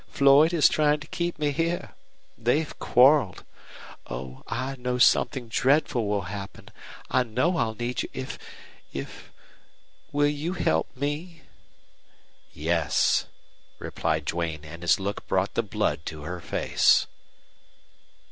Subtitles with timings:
[0.07, 1.91] Floyd is trying to keep me here.
[2.35, 3.45] They've quarreled.
[4.07, 6.69] Oh, I know something dreadful will happen.
[7.11, 8.39] I know I'll need you if
[8.91, 9.31] if
[10.11, 11.43] Will you help me?"
[12.51, 13.27] "Yes,"
[13.77, 17.05] replied Duane, and his look brought the blood to her face.